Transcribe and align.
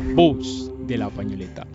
de 0.00 0.96
la 0.96 1.10
pañoleta. 1.10 1.66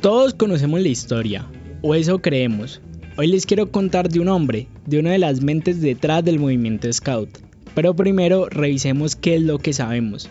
Todos 0.00 0.34
conocemos 0.34 0.80
la 0.80 0.88
historia, 0.88 1.46
o 1.82 1.94
eso 1.94 2.20
creemos. 2.20 2.80
Hoy 3.18 3.26
les 3.26 3.44
quiero 3.44 3.70
contar 3.70 4.08
de 4.08 4.20
un 4.20 4.28
hombre, 4.28 4.68
de 4.86 5.00
una 5.00 5.10
de 5.10 5.18
las 5.18 5.42
mentes 5.42 5.80
detrás 5.80 6.24
del 6.24 6.38
movimiento 6.38 6.90
Scout. 6.92 7.38
Pero 7.74 7.94
primero 7.94 8.48
revisemos 8.48 9.16
qué 9.16 9.36
es 9.36 9.42
lo 9.42 9.58
que 9.58 9.72
sabemos. 9.72 10.30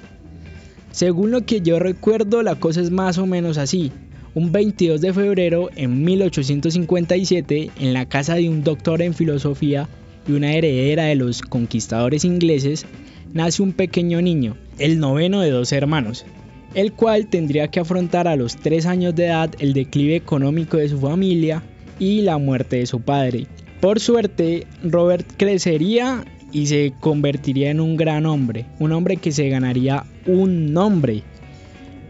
Según 0.91 1.31
lo 1.31 1.45
que 1.45 1.61
yo 1.61 1.77
recuerdo, 1.77 2.41
la 2.41 2.55
cosa 2.55 2.81
es 2.81 2.89
más 2.89 3.17
o 3.17 3.25
menos 3.25 3.57
así. 3.57 3.91
Un 4.35 4.51
22 4.51 4.99
de 4.99 5.13
febrero 5.13 5.69
en 5.77 6.03
1857, 6.03 7.71
en 7.79 7.93
la 7.93 8.05
casa 8.05 8.35
de 8.35 8.49
un 8.49 8.65
doctor 8.65 9.01
en 9.01 9.13
filosofía 9.13 9.87
y 10.27 10.33
una 10.33 10.51
heredera 10.51 11.05
de 11.05 11.15
los 11.15 11.41
conquistadores 11.41 12.25
ingleses, 12.25 12.85
nace 13.31 13.63
un 13.63 13.71
pequeño 13.71 14.21
niño, 14.21 14.57
el 14.77 14.99
noveno 14.99 15.39
de 15.39 15.51
dos 15.51 15.71
hermanos, 15.71 16.25
el 16.73 16.91
cual 16.91 17.27
tendría 17.27 17.69
que 17.69 17.79
afrontar 17.79 18.27
a 18.27 18.35
los 18.35 18.57
3 18.57 18.87
años 18.87 19.15
de 19.15 19.27
edad 19.27 19.55
el 19.59 19.71
declive 19.71 20.17
económico 20.17 20.75
de 20.75 20.89
su 20.89 20.99
familia 20.99 21.63
y 21.97 22.19
la 22.19 22.37
muerte 22.37 22.79
de 22.79 22.87
su 22.87 22.99
padre. 22.99 23.47
Por 23.79 24.01
suerte, 24.01 24.67
Robert 24.83 25.25
crecería 25.37 26.25
y 26.51 26.65
se 26.65 26.91
convertiría 26.99 27.71
en 27.71 27.79
un 27.79 27.95
gran 27.95 28.25
hombre, 28.25 28.65
un 28.79 28.91
hombre 28.91 29.15
que 29.15 29.31
se 29.31 29.47
ganaría 29.47 30.03
un 30.25 30.73
nombre, 30.73 31.23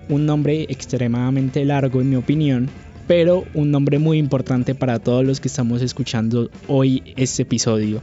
un 0.09 0.25
nombre 0.25 0.63
extremadamente 0.69 1.65
largo 1.65 2.01
en 2.01 2.09
mi 2.09 2.15
opinión, 2.15 2.69
pero 3.07 3.45
un 3.53 3.71
nombre 3.71 3.99
muy 3.99 4.17
importante 4.17 4.75
para 4.75 4.99
todos 4.99 5.25
los 5.25 5.39
que 5.39 5.47
estamos 5.47 5.81
escuchando 5.81 6.49
hoy 6.67 7.03
este 7.15 7.43
episodio. 7.43 8.01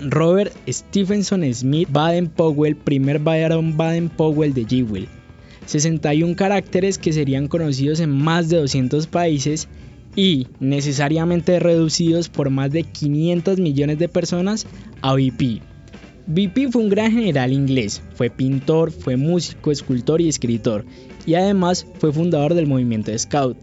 Robert 0.00 0.52
Stephenson 0.68 1.42
Smith 1.52 1.88
Baden 1.90 2.28
Powell, 2.28 2.76
primer 2.76 3.18
Baron 3.18 3.76
Baden 3.76 4.08
Powell 4.08 4.54
de 4.54 4.64
Jewel 4.64 5.08
61 5.68 6.34
caracteres 6.34 6.96
que 6.96 7.12
serían 7.12 7.46
conocidos 7.46 8.00
en 8.00 8.10
más 8.10 8.48
de 8.48 8.56
200 8.56 9.06
países 9.06 9.68
y 10.16 10.46
necesariamente 10.60 11.60
reducidos 11.60 12.30
por 12.30 12.48
más 12.48 12.72
de 12.72 12.84
500 12.84 13.58
millones 13.58 13.98
de 13.98 14.08
personas 14.08 14.66
a 15.02 15.12
VP. 15.12 15.60
VP 16.30 16.68
fue 16.70 16.82
un 16.82 16.90
gran 16.90 17.10
general 17.10 17.54
inglés, 17.54 18.02
fue 18.14 18.28
pintor, 18.28 18.92
fue 18.92 19.16
músico, 19.16 19.70
escultor 19.70 20.20
y 20.20 20.28
escritor, 20.28 20.84
y 21.24 21.34
además 21.36 21.86
fue 21.98 22.12
fundador 22.12 22.52
del 22.52 22.66
movimiento 22.66 23.18
Scout. 23.18 23.56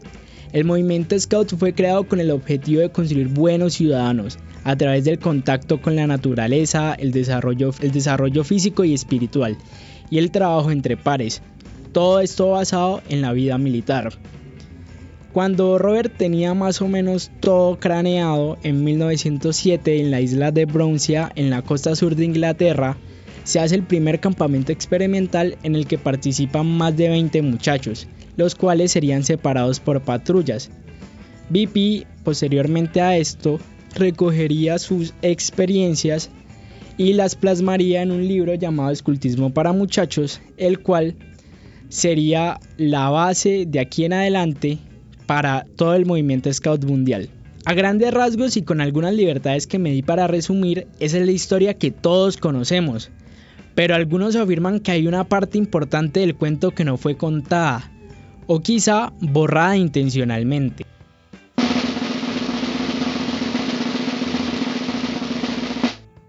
El 0.52 0.66
movimiento 0.66 1.20
Scout 1.20 1.56
fue 1.56 1.76
creado 1.76 2.08
con 2.08 2.20
el 2.20 2.32
objetivo 2.32 2.82
de 2.82 2.90
construir 2.90 3.28
buenos 3.28 3.76
ciudadanos 3.76 4.40
a 4.64 4.76
través 4.76 5.06
del 5.06 5.20
contacto 5.20 5.80
con 5.80 5.96
la 5.96 6.08
naturaleza, 6.08 6.96
el 6.96 7.12
desarrollo 7.12 8.44
físico 8.44 8.84
y 8.84 8.96
espiritual, 8.96 9.58
y 10.10 10.18
el 10.18 10.32
trabajo 10.32 10.72
entre 10.72 10.98
pares, 10.98 11.44
todo 11.92 12.20
esto 12.20 12.50
basado 12.50 13.04
en 13.10 13.22
la 13.22 13.32
vida 13.34 13.60
militar. 13.60 14.12
Cuando 15.36 15.78
Robert 15.78 16.14
tenía 16.16 16.54
más 16.54 16.82
o 16.82 16.88
menos 16.88 17.30
todo 17.42 17.78
craneado 17.78 18.58
en 18.64 18.86
1907 18.86 20.00
en 20.00 20.10
la 20.10 20.22
isla 20.22 20.54
de 20.54 20.64
Brouncia, 20.64 21.30
en 21.36 21.50
la 21.50 21.62
costa 21.62 21.94
sur 21.94 22.16
de 22.16 22.24
Inglaterra, 22.24 22.96
se 23.44 23.60
hace 23.60 23.76
el 23.76 23.84
primer 23.84 24.22
campamento 24.22 24.72
experimental 24.72 25.58
en 25.64 25.76
el 25.76 25.88
que 25.88 25.98
participan 25.98 26.66
más 26.68 26.96
de 26.96 27.10
20 27.10 27.42
muchachos, 27.42 28.08
los 28.38 28.56
cuales 28.56 28.94
serían 28.94 29.26
separados 29.26 29.82
por 29.82 30.00
patrullas. 30.04 30.72
BP, 31.50 32.08
posteriormente 32.24 33.02
a 33.02 33.18
esto, 33.18 33.60
recogería 33.94 34.80
sus 34.80 35.14
experiencias 35.22 36.30
y 36.98 37.12
las 37.12 37.36
plasmaría 37.36 38.02
en 38.04 38.14
un 38.14 38.26
libro 38.26 38.54
llamado 38.54 38.92
Escultismo 38.92 39.54
para 39.54 39.74
Muchachos, 39.74 40.40
el 40.56 40.80
cual 40.80 41.18
sería 41.90 42.58
la 42.78 43.10
base 43.10 43.66
de 43.68 43.82
aquí 43.82 44.06
en 44.06 44.14
adelante 44.14 44.80
para 45.26 45.66
todo 45.76 45.96
el 45.96 46.06
movimiento 46.06 46.52
Scout 46.52 46.84
mundial. 46.86 47.30
A 47.66 47.74
grandes 47.74 48.14
rasgos 48.14 48.58
y 48.58 48.62
con 48.62 48.80
algunas 48.80 49.14
libertades 49.14 49.66
que 49.66 49.80
me 49.80 49.92
di 49.92 50.02
para 50.02 50.28
resumir, 50.28 50.88
esa 51.00 51.18
es 51.18 51.26
la 51.26 51.32
historia 51.32 51.74
que 51.74 51.92
todos 51.92 52.38
conocemos. 52.38 53.10
Pero 53.74 53.96
algunos 53.96 54.36
afirman 54.36 54.80
que 54.80 54.92
hay 54.92 55.08
una 55.08 55.24
parte 55.24 55.58
importante 55.58 56.20
del 56.20 56.36
cuento 56.36 56.72
que 56.72 56.86
no 56.86 56.98
fue 56.98 57.18
contada, 57.18 57.92
o 58.48 58.62
quizá 58.62 59.14
borrada 59.20 59.78
intencionalmente. 59.78 60.86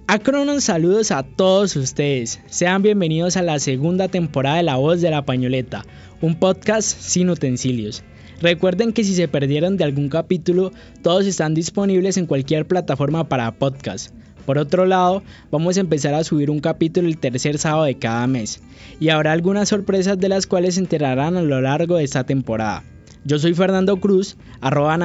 Acronon 0.09 0.63
saludos 0.63 1.11
a 1.11 1.25
todos 1.25 1.77
ustedes. 1.77 2.41
Sean 2.47 2.81
bienvenidos 2.81 3.37
a 3.37 3.43
la 3.43 3.59
segunda 3.59 4.09
temporada 4.09 4.57
de 4.57 4.63
La 4.63 4.77
Voz 4.77 5.03
de 5.03 5.11
la 5.11 5.27
Pañoleta, 5.27 5.84
un 6.23 6.39
podcast 6.39 6.99
sin 6.99 7.28
utensilios. 7.28 8.03
Recuerden 8.41 8.93
que 8.93 9.05
si 9.05 9.15
se 9.15 9.29
perdieron 9.29 9.77
de 9.77 9.85
algún 9.85 10.09
capítulo, 10.09 10.73
todos 11.03 11.27
están 11.27 11.55
disponibles 11.55 12.17
en 12.17 12.27
cualquier 12.27 12.67
plataforma 12.67 13.29
para 13.29 13.53
podcast. 13.53 14.15
Por 14.45 14.59
otro 14.59 14.87
lado, 14.87 15.23
vamos 15.51 15.77
a 15.77 15.81
empezar 15.81 16.15
a 16.15 16.23
subir 16.23 16.51
un 16.51 16.61
capítulo 16.61 17.09
el 17.09 17.19
tercer 17.19 17.59
sábado 17.59 17.85
de 17.85 17.99
cada 17.99 18.27
mes, 18.27 18.63
y 19.01 19.09
habrá 19.09 19.33
algunas 19.33 19.71
sorpresas 19.71 20.19
de 20.19 20.29
las 20.29 20.47
cuales 20.47 20.75
se 20.75 20.81
enterarán 20.81 21.37
a 21.37 21.43
lo 21.43 21.61
largo 21.61 21.97
de 21.97 22.05
esta 22.05 22.25
temporada. 22.25 22.85
Yo 23.25 23.41
soy 23.41 23.55
Fernando 23.55 23.97
Cruz, 23.97 24.37
arroba 24.61 24.97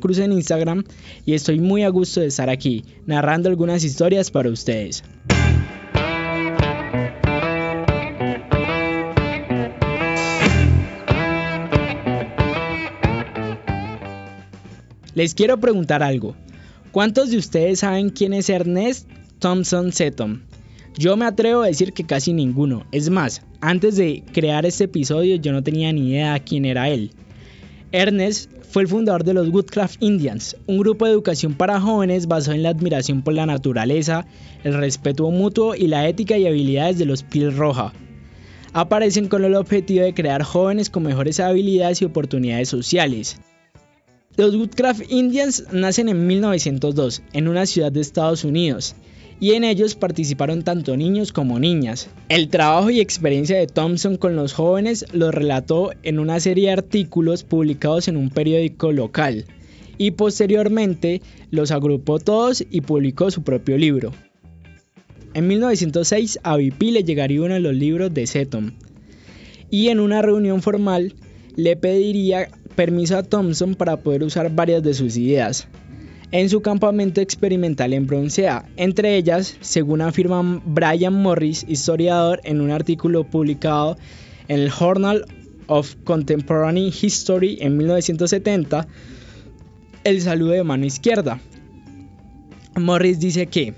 Cruz 0.00 0.18
en 0.18 0.32
Instagram 0.32 0.82
y 1.24 1.34
estoy 1.34 1.60
muy 1.60 1.84
a 1.84 1.90
gusto 1.90 2.20
de 2.20 2.26
estar 2.26 2.50
aquí, 2.50 2.84
narrando 3.06 3.48
algunas 3.48 3.84
historias 3.84 4.32
para 4.32 4.50
ustedes. 4.50 5.04
Les 15.18 15.34
quiero 15.34 15.58
preguntar 15.58 16.00
algo. 16.04 16.36
¿Cuántos 16.92 17.30
de 17.30 17.38
ustedes 17.38 17.80
saben 17.80 18.10
quién 18.10 18.32
es 18.32 18.48
Ernest 18.48 19.08
Thompson 19.40 19.90
Seton? 19.90 20.44
Yo 20.96 21.16
me 21.16 21.24
atrevo 21.24 21.62
a 21.62 21.66
decir 21.66 21.92
que 21.92 22.06
casi 22.06 22.32
ninguno. 22.32 22.86
Es 22.92 23.10
más, 23.10 23.42
antes 23.60 23.96
de 23.96 24.22
crear 24.32 24.64
este 24.64 24.84
episodio 24.84 25.34
yo 25.34 25.50
no 25.50 25.64
tenía 25.64 25.92
ni 25.92 26.10
idea 26.10 26.38
quién 26.38 26.64
era 26.64 26.88
él. 26.88 27.10
Ernest 27.90 28.48
fue 28.70 28.82
el 28.82 28.88
fundador 28.88 29.24
de 29.24 29.34
los 29.34 29.48
Woodcraft 29.48 30.00
Indians, 30.00 30.56
un 30.68 30.78
grupo 30.78 31.04
de 31.04 31.10
educación 31.10 31.54
para 31.54 31.80
jóvenes 31.80 32.28
basado 32.28 32.54
en 32.54 32.62
la 32.62 32.68
admiración 32.68 33.22
por 33.22 33.34
la 33.34 33.44
naturaleza, 33.44 34.24
el 34.62 34.74
respeto 34.74 35.28
mutuo 35.32 35.74
y 35.74 35.88
la 35.88 36.08
ética 36.08 36.38
y 36.38 36.46
habilidades 36.46 36.96
de 36.96 37.06
los 37.06 37.24
Piel 37.24 37.56
Roja. 37.56 37.92
Aparecen 38.72 39.26
con 39.26 39.44
el 39.44 39.56
objetivo 39.56 40.04
de 40.04 40.14
crear 40.14 40.44
jóvenes 40.44 40.90
con 40.90 41.02
mejores 41.02 41.40
habilidades 41.40 42.02
y 42.02 42.04
oportunidades 42.04 42.68
sociales. 42.68 43.40
Los 44.38 44.54
Woodcraft 44.54 45.10
Indians 45.10 45.64
nacen 45.72 46.08
en 46.08 46.28
1902 46.28 47.22
en 47.32 47.48
una 47.48 47.66
ciudad 47.66 47.90
de 47.90 48.00
Estados 48.00 48.44
Unidos 48.44 48.94
y 49.40 49.54
en 49.54 49.64
ellos 49.64 49.96
participaron 49.96 50.62
tanto 50.62 50.96
niños 50.96 51.32
como 51.32 51.58
niñas. 51.58 52.08
El 52.28 52.48
trabajo 52.48 52.88
y 52.90 53.00
experiencia 53.00 53.58
de 53.58 53.66
Thompson 53.66 54.16
con 54.16 54.36
los 54.36 54.52
jóvenes 54.52 55.06
lo 55.12 55.32
relató 55.32 55.90
en 56.04 56.20
una 56.20 56.38
serie 56.38 56.66
de 56.66 56.74
artículos 56.74 57.42
publicados 57.42 58.06
en 58.06 58.16
un 58.16 58.30
periódico 58.30 58.92
local 58.92 59.44
y 59.98 60.12
posteriormente 60.12 61.20
los 61.50 61.72
agrupó 61.72 62.20
todos 62.20 62.64
y 62.70 62.82
publicó 62.82 63.32
su 63.32 63.42
propio 63.42 63.76
libro. 63.76 64.12
En 65.34 65.48
1906 65.48 66.38
a 66.44 66.56
BP 66.56 66.80
le 66.92 67.02
llegaría 67.02 67.42
uno 67.42 67.54
de 67.54 67.60
los 67.60 67.74
libros 67.74 68.14
de 68.14 68.24
Seton 68.28 68.74
y 69.68 69.88
en 69.88 69.98
una 69.98 70.22
reunión 70.22 70.62
formal 70.62 71.16
le 71.56 71.74
pediría 71.74 72.50
permiso 72.78 73.18
a 73.18 73.24
Thompson 73.24 73.74
para 73.74 73.96
poder 73.96 74.22
usar 74.22 74.54
varias 74.54 74.84
de 74.84 74.94
sus 74.94 75.16
ideas 75.16 75.66
en 76.30 76.48
su 76.48 76.62
campamento 76.62 77.20
experimental 77.20 77.92
en 77.92 78.06
Broncea. 78.06 78.66
Entre 78.76 79.16
ellas, 79.16 79.56
según 79.60 80.00
afirma 80.00 80.62
Brian 80.64 81.12
Morris, 81.12 81.64
historiador, 81.66 82.40
en 82.44 82.60
un 82.60 82.70
artículo 82.70 83.24
publicado 83.24 83.96
en 84.46 84.60
el 84.60 84.70
Journal 84.70 85.24
of 85.66 85.96
Contemporary 86.04 86.94
History 87.02 87.58
en 87.60 87.78
1970, 87.78 88.86
el 90.04 90.20
saludo 90.20 90.52
de 90.52 90.62
mano 90.62 90.86
izquierda. 90.86 91.40
Morris 92.76 93.18
dice 93.18 93.48
que 93.48 93.74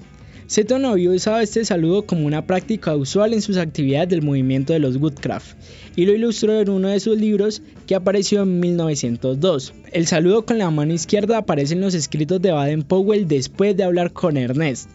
Seton 0.50 0.85
había 0.85 1.11
usado 1.11 1.38
este 1.38 1.64
saludo 1.64 2.06
como 2.06 2.26
una 2.26 2.44
práctica 2.44 2.97
usual 2.97 3.35
en 3.35 3.41
sus 3.41 3.56
actividades 3.56 4.08
del 4.08 4.23
movimiento 4.23 4.73
de 4.73 4.81
los 4.81 4.97
Woodcraft 4.97 5.56
y 5.94 6.06
lo 6.06 6.12
ilustró 6.12 6.58
en 6.58 6.69
uno 6.69 6.88
de 6.88 6.99
sus 6.99 7.17
libros 7.17 7.62
que 7.87 7.94
apareció 7.94 8.43
en 8.43 8.58
1902. 8.58 9.73
El 9.93 10.08
saludo 10.08 10.44
con 10.44 10.58
la 10.58 10.69
mano 10.73 10.93
izquierda 10.93 11.38
aparece 11.38 11.75
en 11.75 11.81
los 11.81 11.94
escritos 11.94 12.43
de 12.43 12.50
Baden 12.50 12.82
Powell 12.82 13.29
después 13.29 13.76
de 13.76 13.85
hablar 13.85 14.12
con 14.12 14.37
Ernest, 14.37 14.91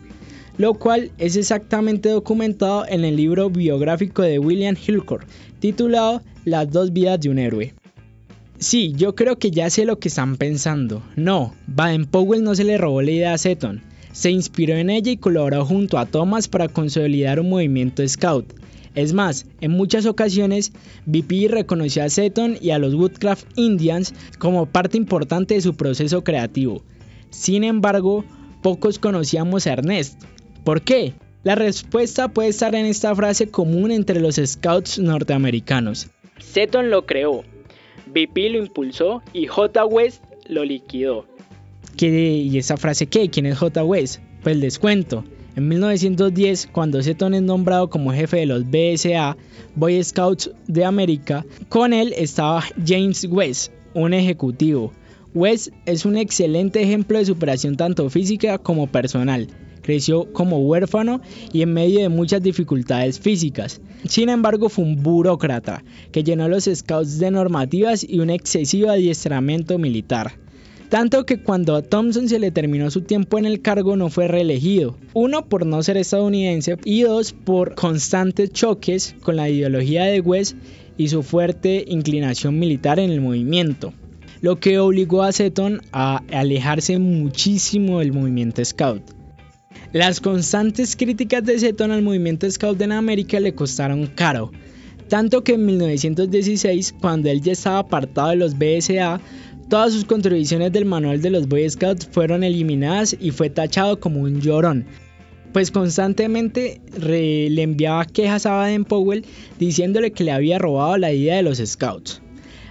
lo 0.57 0.73
cual 0.73 1.11
es 1.19 1.37
exactamente 1.37 2.09
documentado 2.09 2.85
en 2.85 3.05
el 3.05 3.15
libro 3.15 3.49
biográfico 3.49 4.23
de 4.23 4.39
William 4.39 4.75
Hillcourt 4.75 5.25
titulado 5.61 6.21
Las 6.43 6.69
dos 6.69 6.91
vidas 6.91 7.21
de 7.21 7.29
un 7.29 7.39
héroe. 7.39 7.73
Sí, 8.59 8.93
yo 8.97 9.15
creo 9.15 9.39
que 9.39 9.51
ya 9.51 9.69
sé 9.69 9.85
lo 9.85 9.99
que 9.99 10.09
están 10.09 10.35
pensando. 10.35 11.01
No, 11.15 11.55
Baden 11.65 12.07
Powell 12.07 12.43
no 12.43 12.55
se 12.55 12.65
le 12.65 12.77
robó 12.77 13.01
la 13.01 13.11
idea 13.11 13.33
a 13.33 13.37
Seton. 13.37 13.94
Se 14.15 14.31
inspiró 14.31 14.75
en 14.77 14.89
ella 14.89 15.11
y 15.11 15.17
colaboró 15.17 15.65
junto 15.65 15.97
a 15.97 16.05
Thomas 16.05 16.47
para 16.47 16.69
consolidar 16.69 17.41
un 17.41 17.49
movimiento 17.49 18.07
scout. 18.07 18.45
Es 18.95 19.11
más, 19.11 19.45
en 19.59 19.71
muchas 19.71 20.05
ocasiones, 20.05 20.71
BP 21.05 21.49
reconoció 21.49 22.01
a 22.01 22.07
Seton 22.07 22.57
y 22.61 22.69
a 22.69 22.79
los 22.79 22.95
Woodcraft 22.95 23.45
Indians 23.57 24.13
como 24.39 24.67
parte 24.67 24.95
importante 24.95 25.55
de 25.55 25.59
su 25.59 25.75
proceso 25.75 26.23
creativo. 26.23 26.81
Sin 27.29 27.65
embargo, 27.65 28.23
pocos 28.61 28.99
conocíamos 28.99 29.67
a 29.67 29.73
Ernest. 29.73 30.23
¿Por 30.63 30.81
qué? 30.83 31.13
La 31.43 31.55
respuesta 31.55 32.29
puede 32.29 32.47
estar 32.47 32.73
en 32.73 32.85
esta 32.85 33.13
frase 33.13 33.49
común 33.49 33.91
entre 33.91 34.21
los 34.21 34.37
scouts 34.37 34.97
norteamericanos. 34.97 36.07
Seton 36.39 36.89
lo 36.89 37.05
creó, 37.05 37.43
BP 38.13 38.37
lo 38.49 38.59
impulsó 38.59 39.21
y 39.33 39.47
J. 39.47 39.85
West 39.85 40.23
lo 40.47 40.63
liquidó. 40.63 41.27
¿Qué, 41.97 42.09
¿Y 42.09 42.57
esa 42.57 42.75
frase 42.75 43.07
qué? 43.07 43.29
¿Quién 43.29 43.45
es 43.45 43.57
J. 43.57 43.83
West? 43.83 44.19
Pues 44.43 44.57
les 44.57 44.79
cuento. 44.79 45.23
En 45.55 45.69
1910, 45.69 46.67
cuando 46.73 47.01
Seton 47.01 47.33
es 47.33 47.41
nombrado 47.41 47.89
como 47.89 48.11
jefe 48.11 48.37
de 48.37 48.45
los 48.45 48.65
BSA, 48.69 49.37
Boy 49.75 50.03
Scouts 50.03 50.51
de 50.67 50.83
América, 50.83 51.45
con 51.69 51.93
él 51.93 52.13
estaba 52.17 52.65
James 52.85 53.25
West, 53.29 53.71
un 53.93 54.13
ejecutivo. 54.13 54.91
West 55.33 55.69
es 55.85 56.05
un 56.05 56.17
excelente 56.17 56.81
ejemplo 56.81 57.17
de 57.17 57.25
superación 57.25 57.77
tanto 57.77 58.09
física 58.09 58.57
como 58.57 58.87
personal. 58.87 59.47
Creció 59.81 60.33
como 60.33 60.59
huérfano 60.59 61.21
y 61.53 61.61
en 61.61 61.73
medio 61.73 62.01
de 62.01 62.09
muchas 62.09 62.43
dificultades 62.43 63.21
físicas. 63.21 63.79
Sin 64.05 64.27
embargo, 64.27 64.67
fue 64.67 64.83
un 64.83 65.01
burócrata 65.01 65.83
que 66.11 66.23
llenó 66.23 66.49
los 66.49 66.65
scouts 66.65 67.19
de 67.19 67.31
normativas 67.31 68.03
y 68.03 68.19
un 68.19 68.29
excesivo 68.29 68.89
adiestramiento 68.89 69.77
militar. 69.77 70.33
Tanto 70.89 71.25
que 71.25 71.41
cuando 71.41 71.75
a 71.75 71.81
Thompson 71.81 72.29
se 72.29 72.39
le 72.39 72.51
terminó 72.51 72.91
su 72.91 73.01
tiempo 73.01 73.37
en 73.37 73.45
el 73.45 73.61
cargo 73.61 73.95
no 73.95 74.09
fue 74.09 74.27
reelegido. 74.27 74.95
Uno 75.13 75.47
por 75.47 75.65
no 75.65 75.81
ser 75.81 75.97
estadounidense 75.97 76.77
y 76.85 77.01
dos 77.01 77.33
por 77.33 77.75
constantes 77.75 78.51
choques 78.51 79.15
con 79.21 79.35
la 79.35 79.49
ideología 79.49 80.05
de 80.05 80.21
West 80.21 80.55
y 80.97 81.09
su 81.09 81.23
fuerte 81.23 81.83
inclinación 81.87 82.59
militar 82.59 82.99
en 82.99 83.09
el 83.09 83.19
movimiento. 83.19 83.93
Lo 84.41 84.59
que 84.59 84.77
obligó 84.79 85.23
a 85.23 85.31
Seton 85.31 85.81
a 85.91 86.21
alejarse 86.31 86.99
muchísimo 86.99 87.99
del 87.99 88.13
movimiento 88.13 88.63
scout. 88.63 89.01
Las 89.91 90.19
constantes 90.19 90.95
críticas 90.95 91.43
de 91.43 91.57
Seton 91.57 91.91
al 91.91 92.01
movimiento 92.01 92.49
Scout 92.49 92.79
en 92.81 92.91
América 92.91 93.39
le 93.39 93.55
costaron 93.55 94.07
caro, 94.07 94.51
tanto 95.07 95.43
que 95.43 95.53
en 95.53 95.65
1916, 95.65 96.95
cuando 96.99 97.29
él 97.29 97.41
ya 97.41 97.53
estaba 97.53 97.79
apartado 97.79 98.29
de 98.29 98.35
los 98.35 98.57
BSA, 98.57 99.21
todas 99.69 99.93
sus 99.93 100.05
contribuciones 100.05 100.71
del 100.71 100.85
manual 100.85 101.21
de 101.21 101.29
los 101.29 101.47
Boy 101.47 101.69
Scouts 101.69 102.07
fueron 102.11 102.43
eliminadas 102.43 103.15
y 103.19 103.31
fue 103.31 103.49
tachado 103.49 103.99
como 103.99 104.21
un 104.21 104.41
llorón, 104.41 104.85
pues 105.53 105.71
constantemente 105.71 106.81
le 106.99 107.61
enviaba 107.61 108.05
quejas 108.05 108.45
a 108.45 108.51
Baden 108.51 108.85
Powell 108.85 109.25
diciéndole 109.59 110.11
que 110.11 110.23
le 110.23 110.31
había 110.31 110.59
robado 110.59 110.97
la 110.97 111.13
idea 111.13 111.37
de 111.37 111.43
los 111.43 111.59
Scouts. 111.59 112.21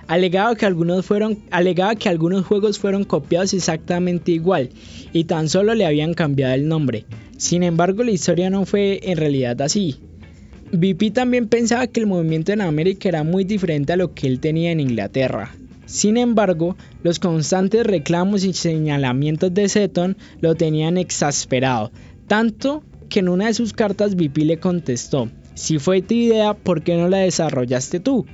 Alegaba 0.06 0.54
que, 0.54 0.66
algunos 0.66 1.06
fueron, 1.06 1.38
alegaba 1.50 1.94
que 1.94 2.10
algunos 2.10 2.44
juegos 2.44 2.78
fueron 2.78 3.04
copiados 3.04 3.54
exactamente 3.54 4.32
igual 4.32 4.68
y 5.14 5.24
tan 5.24 5.48
solo 5.48 5.74
le 5.74 5.86
habían 5.86 6.12
cambiado 6.12 6.52
el 6.54 6.68
nombre. 6.68 7.06
Sin 7.38 7.62
embargo, 7.62 8.02
la 8.02 8.10
historia 8.10 8.50
no 8.50 8.66
fue 8.66 9.00
en 9.02 9.16
realidad 9.16 9.62
así. 9.62 9.96
BP 10.72 11.12
también 11.12 11.48
pensaba 11.48 11.86
que 11.86 12.00
el 12.00 12.06
movimiento 12.06 12.52
en 12.52 12.60
América 12.60 13.08
era 13.08 13.22
muy 13.22 13.44
diferente 13.44 13.94
a 13.94 13.96
lo 13.96 14.12
que 14.12 14.26
él 14.26 14.40
tenía 14.40 14.72
en 14.72 14.80
Inglaterra. 14.80 15.54
Sin 15.86 16.16
embargo, 16.16 16.76
los 17.02 17.18
constantes 17.18 17.86
reclamos 17.86 18.44
y 18.44 18.52
señalamientos 18.52 19.52
de 19.52 19.68
Seton 19.68 20.16
lo 20.40 20.54
tenían 20.54 20.96
exasperado, 20.96 21.92
tanto 22.26 22.82
que 23.08 23.20
en 23.20 23.28
una 23.28 23.46
de 23.46 23.54
sus 23.54 23.72
cartas 23.72 24.16
BP 24.16 24.38
le 24.38 24.58
contestó, 24.58 25.28
si 25.54 25.78
fue 25.78 26.02
tu 26.02 26.14
idea, 26.14 26.54
¿por 26.54 26.82
qué 26.82 26.96
no 26.96 27.08
la 27.08 27.18
desarrollaste 27.18 28.00
tú? 28.00 28.26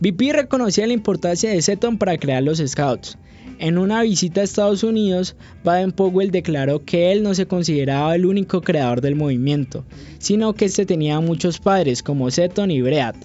BP 0.00 0.32
reconocía 0.32 0.86
la 0.86 0.92
importancia 0.92 1.50
de 1.50 1.60
Seton 1.60 1.98
para 1.98 2.16
crear 2.16 2.42
los 2.42 2.62
Scouts. 2.64 3.18
En 3.58 3.76
una 3.76 4.02
visita 4.02 4.40
a 4.40 4.44
Estados 4.44 4.84
Unidos, 4.84 5.34
Baden 5.64 5.90
Powell 5.90 6.30
declaró 6.30 6.84
que 6.84 7.10
él 7.10 7.24
no 7.24 7.34
se 7.34 7.46
consideraba 7.46 8.14
el 8.14 8.24
único 8.24 8.60
creador 8.60 9.00
del 9.00 9.16
movimiento, 9.16 9.84
sino 10.18 10.54
que 10.54 10.66
este 10.66 10.86
tenía 10.86 11.18
muchos 11.20 11.58
padres 11.58 12.04
como 12.04 12.30
Seton 12.30 12.70
y 12.70 12.80
Breat, 12.80 13.16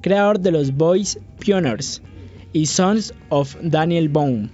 creador 0.00 0.38
de 0.38 0.52
los 0.52 0.72
Boys 0.72 1.18
Pioneers 1.40 2.00
y 2.52 2.66
Sons 2.66 3.14
of 3.28 3.56
Daniel 3.62 4.08
Boone, 4.08 4.50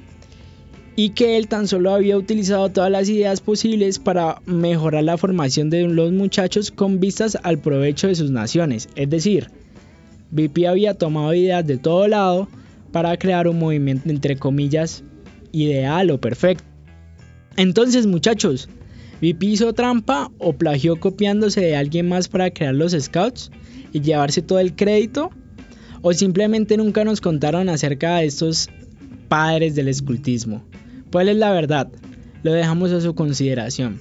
y 0.97 1.11
que 1.11 1.37
él 1.37 1.49
tan 1.49 1.69
solo 1.69 1.95
había 1.95 2.17
utilizado 2.17 2.71
todas 2.71 2.91
las 2.91 3.09
ideas 3.09 3.41
posibles 3.41 3.99
para 3.99 4.41
mejorar 4.47 5.05
la 5.05 5.19
formación 5.19 5.71
de 5.71 5.83
los 5.83 6.13
muchachos 6.13 6.71
con 6.71 7.01
vistas 7.01 7.37
al 7.43 7.59
provecho 7.59 8.09
de 8.09 8.15
sus 8.15 8.31
naciones, 8.31 8.89
es 8.97 9.11
decir, 9.11 9.51
BP 10.31 10.67
había 10.67 10.95
tomado 10.95 11.35
ideas 11.35 11.67
de 11.67 11.79
todo 11.79 12.09
lado 12.09 12.49
para 12.93 13.17
crear 13.17 13.47
un 13.47 13.59
movimiento 13.59 14.09
entre 14.09 14.37
comillas 14.37 15.05
ideal 15.53 16.11
o 16.11 16.21
perfecto. 16.21 16.65
Entonces 17.57 18.07
muchachos, 18.07 18.69
¿BP 19.21 19.45
hizo 19.45 19.73
trampa 19.73 20.31
o 20.39 20.53
plagió 20.53 21.01
copiándose 21.01 21.61
de 21.61 21.77
alguien 21.77 22.09
más 22.09 22.29
para 22.29 22.51
crear 22.51 22.75
los 22.75 22.93
scouts 22.93 23.51
y 23.93 24.01
llevarse 24.01 24.43
todo 24.43 24.59
el 24.59 24.75
crédito? 24.75 25.31
¿O 26.09 26.13
simplemente 26.13 26.77
nunca 26.77 27.03
nos 27.03 27.21
contaron 27.21 27.69
acerca 27.69 28.19
de 28.19 28.27
estos 28.27 28.71
padres 29.27 29.75
del 29.75 29.89
escultismo? 29.89 30.63
¿Cuál 31.11 31.29
es 31.29 31.37
la 31.37 31.51
verdad? 31.51 31.89
Lo 32.45 32.53
dejamos 32.53 32.93
a 32.93 33.01
su 33.01 33.17
consideración. 33.17 33.99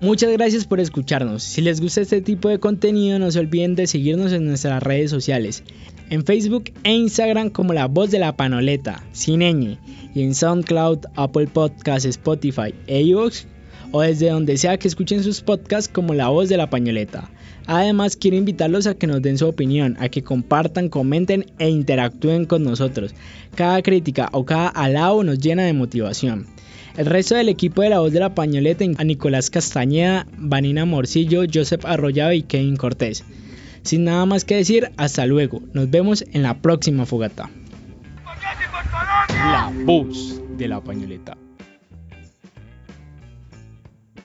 Muchas 0.00 0.32
gracias 0.32 0.64
por 0.64 0.80
escucharnos. 0.80 1.42
Si 1.42 1.60
les 1.60 1.78
gusta 1.78 2.00
este 2.00 2.22
tipo 2.22 2.48
de 2.48 2.58
contenido, 2.58 3.18
no 3.18 3.30
se 3.30 3.38
olviden 3.38 3.74
de 3.74 3.86
seguirnos 3.86 4.32
en 4.32 4.46
nuestras 4.46 4.82
redes 4.82 5.10
sociales. 5.10 5.62
En 6.12 6.26
Facebook 6.26 6.64
e 6.84 6.92
Instagram 6.92 7.48
como 7.48 7.72
La 7.72 7.86
Voz 7.86 8.10
de 8.10 8.18
la 8.18 8.36
Panoleta, 8.36 9.02
sin 9.12 9.40
y 9.40 9.78
en 10.14 10.34
SoundCloud, 10.34 11.06
Apple 11.16 11.46
Podcasts, 11.46 12.04
Spotify 12.04 12.74
e 12.86 13.00
iVoox, 13.00 13.46
o 13.92 14.02
desde 14.02 14.28
donde 14.28 14.58
sea 14.58 14.76
que 14.76 14.88
escuchen 14.88 15.24
sus 15.24 15.40
podcasts 15.40 15.90
como 15.90 16.12
La 16.12 16.28
Voz 16.28 16.50
de 16.50 16.58
la 16.58 16.68
Pañoleta. 16.68 17.30
Además, 17.64 18.16
quiero 18.16 18.36
invitarlos 18.36 18.86
a 18.86 18.94
que 18.94 19.06
nos 19.06 19.22
den 19.22 19.38
su 19.38 19.46
opinión, 19.46 19.96
a 20.00 20.10
que 20.10 20.22
compartan, 20.22 20.90
comenten 20.90 21.46
e 21.58 21.70
interactúen 21.70 22.44
con 22.44 22.62
nosotros. 22.62 23.14
Cada 23.54 23.80
crítica 23.80 24.28
o 24.32 24.44
cada 24.44 24.68
alabo 24.68 25.24
nos 25.24 25.38
llena 25.38 25.64
de 25.64 25.72
motivación. 25.72 26.46
El 26.98 27.06
resto 27.06 27.36
del 27.36 27.48
equipo 27.48 27.80
de 27.80 27.88
la 27.88 28.00
voz 28.00 28.12
de 28.12 28.20
la 28.20 28.34
pañoleta 28.34 28.84
a 28.98 29.04
Nicolás 29.04 29.48
Castañeda, 29.48 30.26
Vanina 30.36 30.84
Morcillo, 30.84 31.44
Joseph 31.50 31.86
Arroyado 31.86 32.34
y 32.34 32.42
Kevin 32.42 32.76
Cortés. 32.76 33.24
Sin 33.82 34.04
nada 34.04 34.26
más 34.26 34.44
que 34.44 34.56
decir, 34.56 34.92
hasta 34.96 35.26
luego. 35.26 35.60
Nos 35.72 35.90
vemos 35.90 36.24
en 36.32 36.42
la 36.42 36.58
próxima 36.60 37.06
fogata. 37.06 37.50
La 39.28 39.72
voz 39.84 40.40
de 40.56 40.68
la 40.68 40.80
pañoleta. 40.80 41.36